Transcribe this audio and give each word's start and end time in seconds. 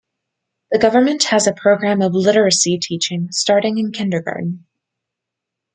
The 0.71 0.79
government 0.79 1.25
has 1.25 1.45
a 1.45 1.53
program 1.53 2.01
of 2.01 2.15
literacy 2.15 2.79
teaching 2.81 3.27
starting 3.31 3.77
in 3.77 3.91
kindergarten. 3.91 4.65